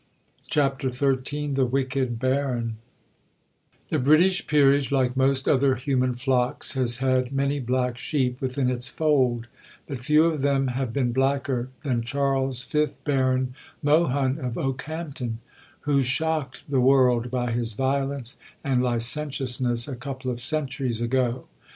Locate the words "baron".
2.17-2.77, 13.03-13.53